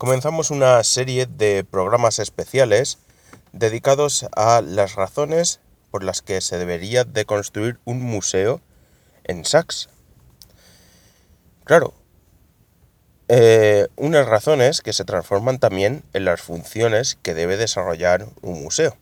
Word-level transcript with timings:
comenzamos 0.00 0.50
una 0.50 0.82
serie 0.82 1.26
de 1.26 1.62
programas 1.62 2.20
especiales 2.20 3.00
dedicados 3.52 4.24
a 4.34 4.62
las 4.62 4.94
razones 4.94 5.60
por 5.90 6.02
las 6.04 6.22
que 6.22 6.40
se 6.40 6.56
debería 6.56 7.04
de 7.04 7.26
construir 7.26 7.78
un 7.84 8.00
museo 8.00 8.62
en 9.24 9.44
Sachs. 9.44 9.90
Claro, 11.64 11.92
eh, 13.28 13.88
unas 13.96 14.26
razones 14.26 14.80
que 14.80 14.94
se 14.94 15.04
transforman 15.04 15.58
también 15.58 16.02
en 16.14 16.24
las 16.24 16.40
funciones 16.40 17.18
que 17.20 17.34
debe 17.34 17.58
desarrollar 17.58 18.26
un 18.40 18.62
museo. 18.62 18.96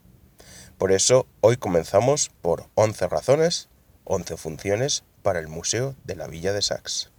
Por 0.79 0.91
eso 0.91 1.29
hoy 1.43 1.59
comenzamos 1.59 2.33
por 2.43 2.67
11 2.75 3.07
razones, 3.07 3.69
11 4.03 4.37
funciones 4.37 5.05
para 5.23 5.39
el 5.39 5.47
Museo 5.47 5.95
de 6.03 6.17
la 6.17 6.27
Villa 6.27 6.53
de 6.53 6.63
Sachs. 6.63 7.13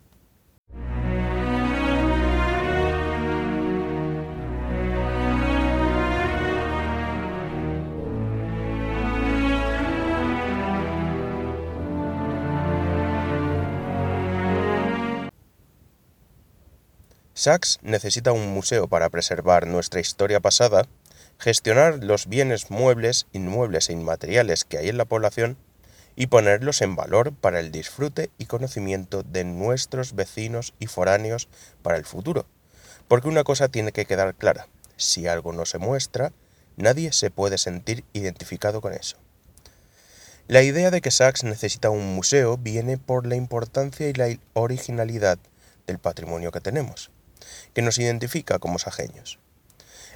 Sachs 17.40 17.80
necesita 17.84 18.34
un 18.34 18.54
museo 18.54 18.90
para 18.90 19.10
preservar 19.10 19.66
nuestra 19.66 20.02
historia 20.02 20.42
pasada, 20.42 20.86
gestionar 21.38 22.04
los 22.04 22.28
bienes 22.28 22.70
muebles, 22.70 23.28
inmuebles 23.32 23.88
e 23.88 23.94
inmateriales 23.94 24.66
que 24.66 24.78
hay 24.78 24.90
en 24.90 24.98
la 24.98 25.06
población 25.06 25.56
y 26.18 26.28
ponerlos 26.28 26.82
en 26.82 26.98
valor 26.98 27.32
para 27.32 27.62
el 27.62 27.72
disfrute 27.72 28.30
y 28.38 28.48
conocimiento 28.48 29.24
de 29.24 29.46
nuestros 29.46 30.16
vecinos 30.16 30.74
y 30.80 30.88
foráneos 30.88 31.48
para 31.82 31.96
el 31.96 32.04
futuro. 32.04 32.46
Porque 33.08 33.30
una 33.30 33.46
cosa 33.46 33.70
tiene 33.70 33.94
que 33.94 34.04
quedar 34.04 34.36
clara, 34.36 34.68
si 34.98 35.26
algo 35.26 35.54
no 35.54 35.66
se 35.66 35.78
muestra, 35.78 36.34
nadie 36.76 37.14
se 37.14 37.32
puede 37.32 37.58
sentir 37.58 38.04
identificado 38.12 38.82
con 38.82 38.92
eso. 38.92 39.16
La 40.50 40.62
idea 40.62 40.92
de 40.92 41.00
que 41.00 41.10
Sachs 41.10 41.46
necesita 41.46 41.90
un 41.90 42.16
museo 42.16 42.58
viene 42.58 42.98
por 42.98 43.26
la 43.26 43.38
importancia 43.38 44.10
y 44.10 44.14
la 44.14 44.28
originalidad 44.52 45.40
del 45.88 46.00
patrimonio 46.00 46.52
que 46.52 46.60
tenemos 46.60 47.12
que 47.74 47.82
nos 47.82 47.98
identifica 47.98 48.60
como 48.60 48.80
sajeños. 48.80 49.40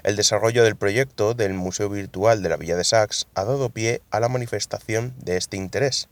El 0.03 0.15
desarrollo 0.17 0.63
del 0.63 0.75
proyecto 0.75 1.33
del 1.33 1.53
Museo 1.53 1.89
Virtual 1.89 2.43
de 2.43 2.49
la 2.49 2.57
Villa 2.57 2.75
de 2.75 2.83
Sax 2.83 3.27
ha 3.35 3.45
dado 3.45 3.69
pie 3.69 4.01
a 4.11 4.19
la 4.19 4.27
manifestación 4.27 5.13
de 5.17 5.37
este 5.37 5.55
interés. 5.55 6.09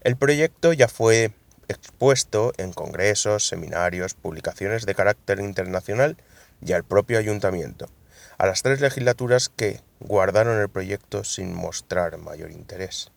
El 0.00 0.16
proyecto 0.16 0.72
ya 0.72 0.88
fue 0.88 1.32
expuesto 1.68 2.52
en 2.56 2.72
congresos, 2.72 3.46
seminarios, 3.46 4.14
publicaciones 4.14 4.86
de 4.86 4.94
carácter 4.94 5.40
internacional 5.40 6.16
y 6.64 6.72
al 6.72 6.82
propio 6.84 7.18
ayuntamiento, 7.18 7.90
a 8.38 8.46
las 8.46 8.62
tres 8.62 8.80
legislaturas 8.80 9.50
que 9.50 9.82
guardaron 10.00 10.58
el 10.58 10.70
proyecto 10.70 11.24
sin 11.24 11.54
mostrar 11.54 12.16
mayor 12.16 12.50
interés. 12.50 13.12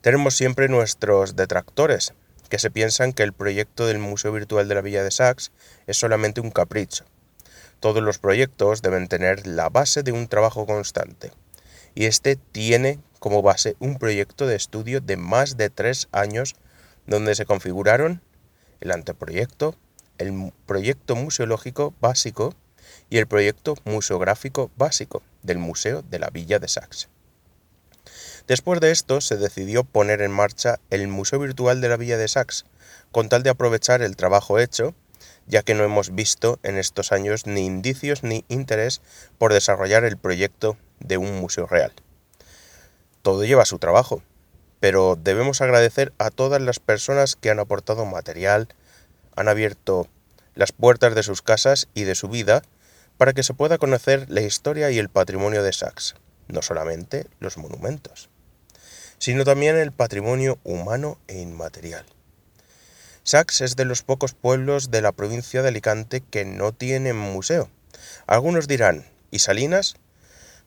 Tenemos 0.00 0.36
siempre 0.36 0.68
nuestros 0.68 1.36
detractores, 1.36 2.12
que 2.48 2.58
se 2.58 2.70
piensan 2.70 3.12
que 3.12 3.22
el 3.22 3.32
proyecto 3.32 3.86
del 3.86 3.98
Museo 3.98 4.32
Virtual 4.32 4.68
de 4.68 4.74
la 4.74 4.80
Villa 4.80 5.02
de 5.02 5.10
Sax 5.10 5.52
es 5.86 5.96
solamente 5.96 6.40
un 6.40 6.50
capricho. 6.50 7.04
Todos 7.80 8.02
los 8.02 8.18
proyectos 8.18 8.82
deben 8.82 9.08
tener 9.08 9.46
la 9.46 9.68
base 9.68 10.02
de 10.02 10.12
un 10.12 10.26
trabajo 10.28 10.66
constante, 10.66 11.32
y 11.94 12.06
este 12.06 12.36
tiene 12.36 12.98
como 13.18 13.42
base 13.42 13.76
un 13.78 13.98
proyecto 13.98 14.46
de 14.46 14.56
estudio 14.56 15.00
de 15.00 15.16
más 15.16 15.56
de 15.56 15.70
tres 15.70 16.08
años 16.12 16.54
donde 17.06 17.34
se 17.34 17.46
configuraron 17.46 18.22
el 18.80 18.92
anteproyecto, 18.92 19.74
el 20.18 20.52
proyecto 20.66 21.16
museológico 21.16 21.94
básico 22.00 22.54
y 23.10 23.18
el 23.18 23.26
proyecto 23.26 23.74
museográfico 23.84 24.70
básico 24.76 25.22
del 25.42 25.58
Museo 25.58 26.02
de 26.02 26.18
la 26.18 26.30
Villa 26.30 26.58
de 26.58 26.68
Sax. 26.68 27.08
Después 28.48 28.80
de 28.80 28.90
esto 28.90 29.20
se 29.20 29.36
decidió 29.36 29.84
poner 29.84 30.22
en 30.22 30.30
marcha 30.30 30.80
el 30.88 31.06
Museo 31.06 31.38
Virtual 31.38 31.82
de 31.82 31.90
la 31.90 31.98
Villa 31.98 32.16
de 32.16 32.28
Sax, 32.28 32.64
con 33.12 33.28
tal 33.28 33.42
de 33.42 33.50
aprovechar 33.50 34.00
el 34.00 34.16
trabajo 34.16 34.58
hecho, 34.58 34.94
ya 35.46 35.62
que 35.62 35.74
no 35.74 35.84
hemos 35.84 36.14
visto 36.14 36.58
en 36.62 36.78
estos 36.78 37.12
años 37.12 37.46
ni 37.46 37.66
indicios 37.66 38.22
ni 38.22 38.46
interés 38.48 39.02
por 39.36 39.52
desarrollar 39.52 40.04
el 40.04 40.16
proyecto 40.16 40.78
de 40.98 41.18
un 41.18 41.38
museo 41.38 41.66
real. 41.66 41.92
Todo 43.20 43.44
lleva 43.44 43.66
su 43.66 43.78
trabajo, 43.78 44.22
pero 44.80 45.18
debemos 45.22 45.60
agradecer 45.60 46.14
a 46.16 46.30
todas 46.30 46.62
las 46.62 46.80
personas 46.80 47.36
que 47.36 47.50
han 47.50 47.58
aportado 47.58 48.06
material, 48.06 48.68
han 49.36 49.48
abierto 49.48 50.08
las 50.54 50.72
puertas 50.72 51.14
de 51.14 51.22
sus 51.22 51.42
casas 51.42 51.88
y 51.92 52.04
de 52.04 52.14
su 52.14 52.28
vida 52.28 52.62
para 53.18 53.34
que 53.34 53.42
se 53.42 53.52
pueda 53.52 53.76
conocer 53.76 54.24
la 54.30 54.40
historia 54.40 54.90
y 54.90 54.98
el 54.98 55.10
patrimonio 55.10 55.62
de 55.62 55.74
Sax, 55.74 56.14
no 56.46 56.62
solamente 56.62 57.26
los 57.40 57.58
monumentos 57.58 58.30
sino 59.18 59.44
también 59.44 59.76
el 59.76 59.92
patrimonio 59.92 60.58
humano 60.64 61.18
e 61.26 61.40
inmaterial. 61.40 62.04
Sax 63.24 63.60
es 63.60 63.76
de 63.76 63.84
los 63.84 64.02
pocos 64.02 64.32
pueblos 64.32 64.90
de 64.90 65.02
la 65.02 65.12
provincia 65.12 65.62
de 65.62 65.68
Alicante 65.68 66.22
que 66.22 66.44
no 66.44 66.72
tienen 66.72 67.16
museo. 67.16 67.68
Algunos 68.26 68.68
dirán, 68.68 69.04
¿y 69.30 69.40
Salinas? 69.40 69.96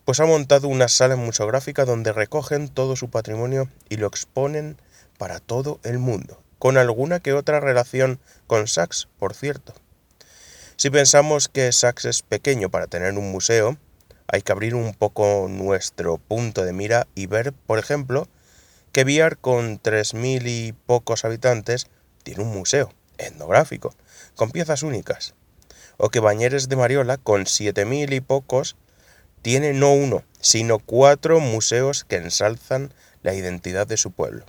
Pues 0.06 0.20
ha 0.20 0.26
montado 0.26 0.68
una 0.68 0.88
sala 0.88 1.16
museográfica 1.16 1.86
donde 1.86 2.14
recogen 2.14 2.70
todo 2.70 2.96
su 2.96 3.10
patrimonio 3.10 3.70
y 3.90 3.98
lo 3.98 4.08
exponen 4.08 4.78
para 5.18 5.40
todo 5.40 5.80
el 5.84 6.00
mundo, 6.00 6.42
con 6.60 6.78
alguna 6.78 7.20
que 7.20 7.34
otra 7.34 7.60
relación 7.60 8.20
con 8.48 8.68
Sax, 8.68 9.08
por 9.18 9.34
cierto. 9.34 9.74
Si 10.76 10.90
pensamos 10.90 11.48
que 11.48 11.72
Sax 11.72 12.06
es 12.06 12.22
pequeño 12.24 12.70
para 12.70 12.88
tener 12.88 13.14
un 13.14 13.32
museo, 13.32 13.78
hay 14.28 14.42
que 14.42 14.52
abrir 14.52 14.76
un 14.76 14.94
poco 14.94 15.48
nuestro 15.50 16.18
punto 16.18 16.64
de 16.64 16.74
mira 16.74 17.08
y 17.16 17.28
ver, 17.28 17.54
por 17.54 17.80
ejemplo, 17.80 18.28
que 18.92 19.04
Viar, 19.04 19.38
con 19.38 19.80
tres 19.80 20.14
mil 20.14 20.48
y 20.48 20.74
pocos 20.74 21.26
habitantes, 21.26 21.88
tiene 22.24 22.44
un 22.44 22.50
museo 22.50 22.94
etnográfico, 23.18 23.96
con 24.36 24.52
piezas 24.52 24.84
únicas. 24.84 25.36
O 25.98 26.10
que 26.10 26.20
Bañeres 26.20 26.68
de 26.70 26.76
Mariola, 26.76 27.18
con 27.18 27.46
siete 27.46 27.86
mil 27.86 28.12
y 28.14 28.22
pocos, 28.22 28.76
tiene 29.42 29.74
no 29.74 29.94
uno, 29.94 30.24
sino 30.40 30.80
cuatro 30.80 31.40
museos 31.40 32.04
que 32.04 32.18
ensalzan 32.18 32.94
la 33.22 33.34
identidad 33.34 33.88
de 33.88 33.98
su 33.98 34.12
pueblo. 34.12 34.46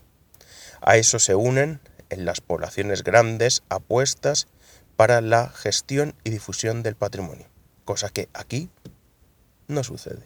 A 0.81 0.97
eso 0.97 1.19
se 1.19 1.35
unen, 1.35 1.81
en 2.11 2.25
las 2.25 2.41
poblaciones 2.41 3.05
grandes, 3.05 3.63
apuestas 3.69 4.49
para 4.97 5.21
la 5.21 5.49
gestión 5.49 6.15
y 6.25 6.31
difusión 6.31 6.83
del 6.83 6.97
patrimonio, 6.97 7.47
cosa 7.85 8.09
que 8.11 8.29
aquí 8.35 8.69
no 9.69 9.85
sucede. 9.85 10.25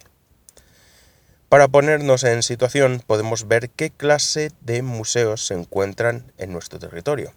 Para 1.49 1.69
ponernos 1.69 2.25
en 2.25 2.43
situación 2.43 3.01
podemos 3.07 3.47
ver 3.47 3.69
qué 3.69 3.89
clase 3.89 4.51
de 4.59 4.81
museos 4.81 5.47
se 5.47 5.53
encuentran 5.53 6.29
en 6.37 6.51
nuestro 6.51 6.77
territorio. 6.77 7.33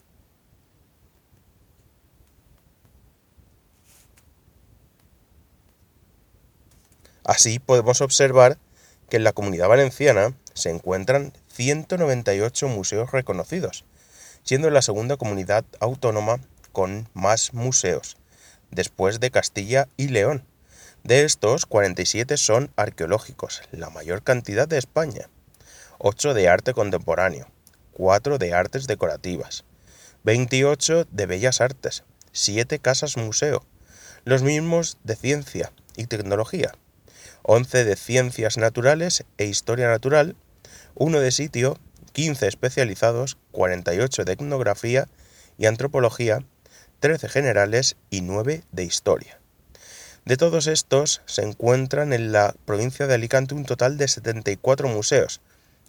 Así 7.24 7.60
podemos 7.60 8.00
observar 8.00 8.58
que 9.08 9.18
en 9.18 9.22
la 9.22 9.32
comunidad 9.32 9.68
valenciana 9.68 10.34
se 10.54 10.70
encuentran 10.70 11.32
198 11.52 12.66
museos 12.66 13.12
reconocidos, 13.12 13.84
siendo 14.42 14.70
la 14.70 14.82
segunda 14.82 15.16
comunidad 15.18 15.64
autónoma 15.78 16.40
con 16.72 17.08
más 17.14 17.54
museos, 17.54 18.16
después 18.72 19.20
de 19.20 19.30
Castilla 19.30 19.86
y 19.96 20.08
León, 20.08 20.44
de 21.04 21.24
estos, 21.24 21.64
47 21.66 22.36
son 22.36 22.70
arqueológicos, 22.76 23.62
la 23.72 23.90
mayor 23.90 24.22
cantidad 24.22 24.68
de 24.68 24.78
España, 24.78 25.30
8 25.98 26.34
de 26.34 26.48
arte 26.48 26.74
contemporáneo, 26.74 27.50
4 27.92 28.38
de 28.38 28.52
artes 28.52 28.86
decorativas, 28.86 29.64
28 30.24 31.06
de 31.10 31.26
bellas 31.26 31.60
artes, 31.60 32.04
7 32.32 32.78
casas 32.78 33.16
museo, 33.16 33.64
los 34.24 34.42
mismos 34.42 34.98
de 35.02 35.16
ciencia 35.16 35.72
y 35.96 36.04
tecnología, 36.04 36.72
11 37.42 37.84
de 37.84 37.96
ciencias 37.96 38.58
naturales 38.58 39.24
e 39.38 39.46
historia 39.46 39.88
natural, 39.88 40.36
1 40.96 41.20
de 41.20 41.32
sitio, 41.32 41.78
15 42.12 42.46
especializados, 42.46 43.38
48 43.52 44.24
de 44.24 44.32
etnografía 44.32 45.08
y 45.56 45.66
antropología, 45.66 46.44
13 47.00 47.28
generales 47.30 47.96
y 48.10 48.20
9 48.20 48.64
de 48.70 48.84
historia. 48.84 49.39
De 50.24 50.36
todos 50.36 50.66
estos 50.66 51.22
se 51.24 51.42
encuentran 51.42 52.12
en 52.12 52.30
la 52.30 52.54
provincia 52.64 53.06
de 53.06 53.14
Alicante 53.14 53.54
un 53.54 53.64
total 53.64 53.96
de 53.96 54.06
74 54.06 54.88
museos, 54.88 55.40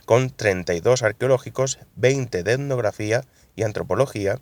con 0.06 0.30
32 0.30 1.04
arqueológicos, 1.04 1.80
20 1.95 2.44
de 2.44 2.54
etnografía 2.54 3.25
y 3.56 3.63
antropología, 3.63 4.39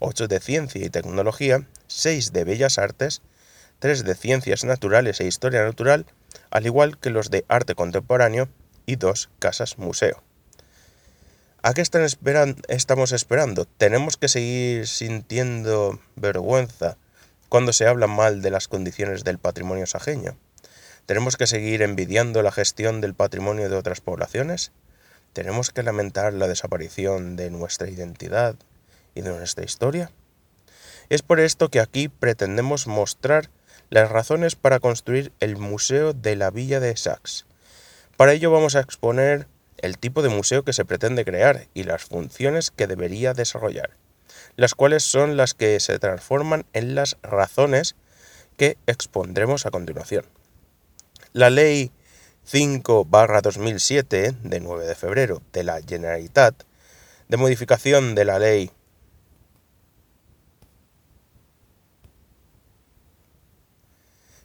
8 0.00 0.28
de 0.28 0.38
ciencia 0.38 0.84
y 0.84 0.90
tecnología, 0.90 1.66
6 1.86 2.32
de 2.32 2.44
bellas 2.44 2.78
artes, 2.78 3.22
3 3.78 4.04
de 4.04 4.14
ciencias 4.14 4.64
naturales 4.64 5.20
e 5.20 5.26
historia 5.26 5.64
natural, 5.64 6.06
al 6.50 6.66
igual 6.66 6.98
que 6.98 7.10
los 7.10 7.30
de 7.30 7.44
arte 7.48 7.74
contemporáneo 7.74 8.48
y 8.86 8.96
2 8.96 9.30
casas 9.38 9.78
museo. 9.78 10.22
¿A 11.62 11.74
qué 11.74 11.80
están 11.80 12.04
estamos 12.68 13.12
esperando? 13.12 13.64
¿Tenemos 13.64 14.16
que 14.16 14.28
seguir 14.28 14.86
sintiendo 14.86 16.00
vergüenza 16.16 16.96
cuando 17.52 17.74
se 17.74 17.86
habla 17.86 18.06
mal 18.06 18.40
de 18.40 18.48
las 18.48 18.66
condiciones 18.66 19.24
del 19.24 19.36
patrimonio 19.36 19.84
sajeño? 19.84 20.38
¿Tenemos 21.04 21.36
que 21.36 21.46
seguir 21.46 21.82
envidiando 21.82 22.40
la 22.40 22.50
gestión 22.50 23.02
del 23.02 23.12
patrimonio 23.12 23.68
de 23.68 23.76
otras 23.76 24.00
poblaciones? 24.00 24.72
¿Tenemos 25.34 25.70
que 25.70 25.82
lamentar 25.82 26.32
la 26.32 26.48
desaparición 26.48 27.36
de 27.36 27.50
nuestra 27.50 27.90
identidad 27.90 28.56
y 29.14 29.20
de 29.20 29.28
nuestra 29.28 29.66
historia? 29.66 30.12
Es 31.10 31.20
por 31.20 31.40
esto 31.40 31.68
que 31.68 31.80
aquí 31.80 32.08
pretendemos 32.08 32.86
mostrar 32.86 33.50
las 33.90 34.10
razones 34.10 34.56
para 34.56 34.80
construir 34.80 35.30
el 35.40 35.58
Museo 35.58 36.14
de 36.14 36.36
la 36.36 36.50
Villa 36.50 36.80
de 36.80 36.96
Sax. 36.96 37.44
Para 38.16 38.32
ello 38.32 38.50
vamos 38.50 38.76
a 38.76 38.80
exponer 38.80 39.46
el 39.76 39.98
tipo 39.98 40.22
de 40.22 40.30
museo 40.30 40.64
que 40.64 40.72
se 40.72 40.86
pretende 40.86 41.26
crear 41.26 41.66
y 41.74 41.82
las 41.82 42.02
funciones 42.02 42.70
que 42.70 42.86
debería 42.86 43.34
desarrollar, 43.34 43.90
las 44.56 44.74
cuales 44.74 45.02
son 45.02 45.36
las 45.36 45.54
que 45.54 45.78
se 45.80 45.98
transforman 45.98 46.64
en 46.72 46.94
las 46.94 47.16
razones 47.22 47.96
que 48.56 48.76
expondremos 48.86 49.66
a 49.66 49.70
continuación. 49.70 50.24
La 51.32 51.50
Ley 51.50 51.92
5-2007 52.50 54.32
de 54.42 54.60
9 54.60 54.86
de 54.86 54.94
febrero 54.94 55.42
de 55.52 55.64
la 55.64 55.80
Generalitat 55.80 56.64
de 57.28 57.36
modificación 57.36 58.14
de 58.14 58.24
la 58.24 58.38
Ley 58.38 58.70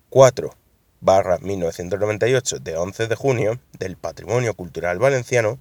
...4 0.09 0.55
barra 1.01 1.37
1998 1.39 2.59
de 2.59 2.77
11 2.77 3.07
de 3.07 3.15
junio 3.15 3.59
del 3.77 3.97
Patrimonio 3.97 4.53
Cultural 4.53 4.99
Valenciano 4.99 5.59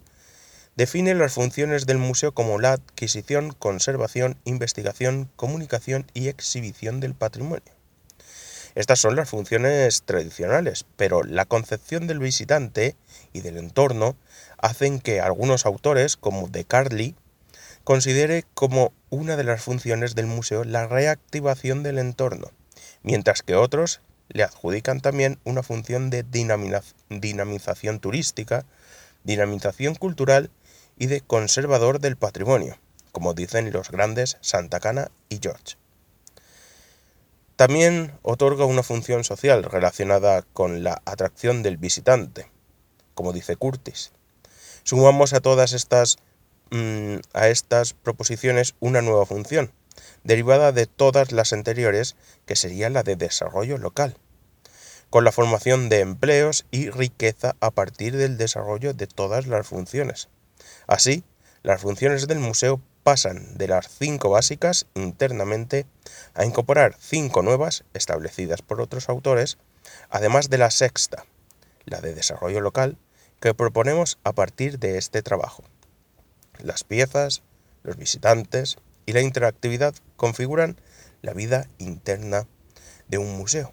define 0.77 1.15
las 1.15 1.33
funciones 1.33 1.87
del 1.87 1.97
museo 1.97 2.33
como 2.33 2.59
la 2.59 2.75
adquisición, 2.75 3.53
conservación, 3.53 4.37
investigación, 4.45 5.31
comunicación 5.35 6.07
y 6.13 6.29
exhibición 6.29 7.01
del 7.01 7.15
patrimonio. 7.15 7.73
Estas 8.75 8.99
son 8.99 9.17
las 9.17 9.31
funciones 9.31 10.03
tradicionales, 10.03 10.85
pero 10.97 11.25
la 11.25 11.47
concepción 11.47 12.07
del 12.07 12.19
visitante 12.19 12.95
y 13.33 13.41
del 13.41 13.57
entorno 13.57 14.17
hacen 14.59 15.01
que 15.01 15.23
algunos 15.23 15.65
autores, 15.65 16.19
como 16.19 16.49
De 16.49 16.67
considere 17.83 18.45
como 18.53 18.93
una 19.09 19.37
de 19.37 19.45
las 19.45 19.63
funciones 19.63 20.15
del 20.15 20.27
museo 20.27 20.65
la 20.65 20.87
reactivación 20.87 21.85
del 21.85 21.99
entorno, 21.99 22.51
mientras 23.03 23.43
que 23.43 23.55
otros 23.55 24.03
le 24.29 24.43
adjudican 24.43 25.01
también 25.01 25.39
una 25.45 25.63
función 25.63 26.11
de 26.11 26.23
dinamización 27.09 28.01
turística, 28.01 28.67
dinamización 29.25 29.95
cultural 29.95 30.51
y 30.99 31.07
de 31.07 31.21
conservador 31.21 32.01
del 32.01 32.17
patrimonio, 32.17 32.79
como 33.13 33.35
dicen 33.35 33.73
los 33.73 33.91
grandes 33.91 34.39
Santa 34.41 34.81
Cana 34.81 35.11
y 35.29 35.39
George. 35.43 35.77
También 37.57 38.13
otorga 38.21 38.67
una 38.67 38.83
función 38.83 39.25
social 39.25 39.63
relacionada 39.63 40.43
con 40.43 40.85
la 40.85 41.01
atracción 41.07 41.63
del 41.63 41.79
visitante, 41.79 42.51
como 43.15 43.33
dice 43.33 43.57
Curtis. 43.57 44.13
Sumamos 44.83 45.33
a 45.33 45.41
todas 45.41 45.73
estas, 45.73 46.19
mm, 46.71 47.17
a 47.33 47.49
estas 47.49 47.95
proposiciones 47.95 48.75
una 48.79 49.01
nueva 49.01 49.25
función, 49.25 49.73
derivada 50.23 50.73
de 50.73 50.87
todas 50.87 51.33
las 51.33 51.55
anteriores, 51.55 52.17
que 52.45 52.57
sería 52.57 52.91
la 52.91 53.03
de 53.03 53.17
desarrollo 53.17 53.79
local, 53.79 54.19
con 55.09 55.25
la 55.25 55.33
formación 55.33 55.89
de 55.89 56.01
empleos 56.01 56.67
y 56.71 56.91
riqueza 56.91 57.57
a 57.61 57.71
partir 57.71 58.17
del 58.17 58.37
desarrollo 58.37 58.93
de 58.93 59.07
todas 59.07 59.47
las 59.47 59.67
funciones. 59.67 60.29
Así, 60.87 61.25
las 61.63 61.81
funciones 61.81 62.27
del 62.29 62.39
museo 62.39 62.81
pasan 63.03 63.57
de 63.57 63.69
las 63.69 63.89
cinco 63.89 64.31
básicas 64.31 64.87
internamente 64.95 65.87
a 66.35 66.45
incorporar 66.45 66.97
cinco 66.99 67.43
nuevas 67.43 67.85
establecidas 67.95 68.63
por 68.63 68.81
otros 68.81 69.09
autores, 69.09 69.59
además 70.11 70.51
de 70.51 70.59
la 70.59 70.71
sexta, 70.71 71.25
la 71.85 72.01
de 72.01 72.15
desarrollo 72.15 72.61
local, 72.61 72.99
que 73.41 73.55
proponemos 73.55 74.19
a 74.25 74.33
partir 74.33 74.79
de 74.79 74.99
este 74.99 75.23
trabajo. 75.23 75.63
Las 76.59 76.85
piezas, 76.85 77.43
los 77.83 77.97
visitantes 77.97 78.79
y 79.07 79.13
la 79.13 79.21
interactividad 79.21 79.95
configuran 80.17 80.81
la 81.23 81.33
vida 81.33 81.69
interna 81.79 82.47
de 83.09 83.19
un 83.19 83.37
museo. 83.37 83.73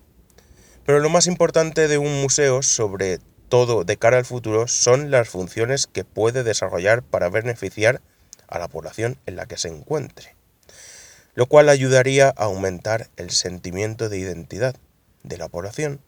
Pero 0.86 1.00
lo 1.00 1.10
más 1.10 1.28
importante 1.28 1.88
de 1.88 1.98
un 1.98 2.22
museo, 2.22 2.62
sobre 2.62 3.20
todo 3.50 3.84
de 3.84 3.98
cara 3.98 4.18
al 4.18 4.26
futuro, 4.26 4.68
son 4.68 5.12
las 5.12 5.30
funciones 5.30 5.88
que 5.88 6.04
puede 6.04 6.44
desarrollar 6.44 7.04
para 7.04 7.30
beneficiar 7.30 8.02
a 8.48 8.60
la 8.60 8.68
población 8.68 9.18
en 9.26 9.36
la 9.36 9.46
que 9.46 9.58
se 9.58 9.70
encuentre, 9.70 10.36
lo 11.36 11.48
cual 11.48 11.70
ayudaría 11.70 12.28
a 12.30 12.46
aumentar 12.46 13.10
el 13.18 13.32
sentimiento 13.32 14.10
de 14.10 14.20
identidad 14.20 14.76
de 15.24 15.38
la 15.38 15.50
población 15.50 16.02